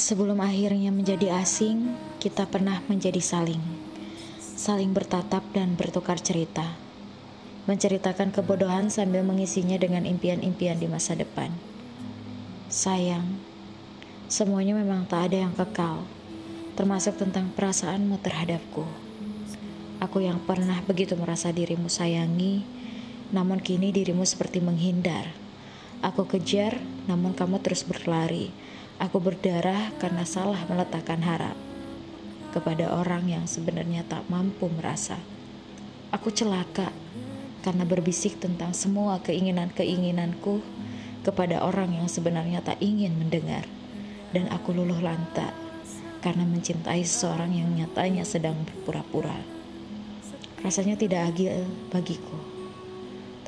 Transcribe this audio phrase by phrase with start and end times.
[0.00, 1.92] Sebelum akhirnya menjadi asing,
[2.24, 3.60] kita pernah menjadi saling.
[4.40, 6.64] Saling bertatap dan bertukar cerita.
[7.68, 11.52] Menceritakan kebodohan sambil mengisinya dengan impian-impian di masa depan.
[12.72, 13.28] Sayang,
[14.24, 16.08] semuanya memang tak ada yang kekal,
[16.80, 18.88] termasuk tentang perasaanmu terhadapku.
[20.00, 22.64] Aku yang pernah begitu merasa dirimu sayangi,
[23.36, 25.28] namun kini dirimu seperti menghindar.
[26.00, 28.48] Aku kejar, namun kamu terus berlari
[29.00, 31.56] Aku berdarah karena salah meletakkan harap
[32.52, 35.16] kepada orang yang sebenarnya tak mampu merasa.
[36.12, 36.92] Aku celaka
[37.64, 40.60] karena berbisik tentang semua keinginan-keinginanku
[41.24, 43.64] kepada orang yang sebenarnya tak ingin mendengar.
[44.36, 45.56] Dan aku luluh lantak
[46.20, 49.34] karena mencintai seseorang yang nyatanya sedang berpura-pura.
[50.60, 52.36] Rasanya tidak adil bagiku,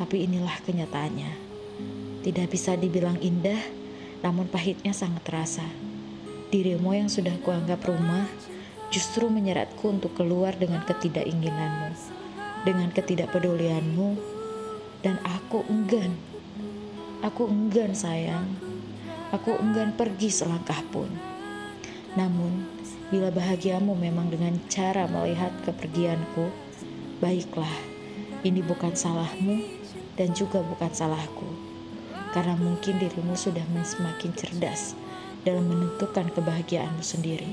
[0.00, 1.53] tapi inilah kenyataannya.
[2.25, 3.61] Tidak bisa dibilang indah,
[4.23, 5.67] namun pahitnya sangat terasa.
[6.55, 8.31] Dirimu yang sudah kuanggap rumah
[8.95, 11.91] justru menyeratku untuk keluar dengan ketidakinginanmu,
[12.62, 14.09] dengan ketidakpedulianmu,
[15.03, 16.15] dan aku enggan.
[17.23, 18.47] Aku enggan sayang,
[19.34, 21.11] aku enggan pergi selangkah pun.
[22.15, 22.67] Namun,
[23.11, 26.50] bila bahagiamu memang dengan cara melihat kepergianku,
[27.23, 27.70] baiklah,
[28.43, 29.62] ini bukan salahmu
[30.19, 31.72] dan juga bukan salahku
[32.33, 34.97] karena mungkin dirimu sudah semakin cerdas
[35.44, 37.48] dalam menentukan kebahagiaanmu sendiri,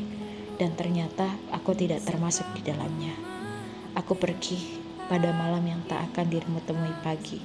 [0.55, 3.11] dan ternyata aku tidak termasuk di dalamnya.
[3.95, 4.79] Aku pergi
[5.11, 7.41] pada malam yang tak akan dirimu temui pagi.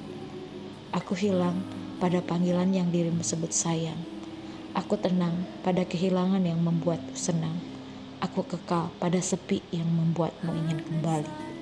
[0.95, 1.59] Aku hilang
[1.99, 3.97] pada panggilan yang dirimu sebut sayang.
[4.75, 7.55] Aku tenang pada kehilangan yang membuatmu senang.
[8.23, 11.54] Aku kekal pada sepi yang membuatmu ingin kembali.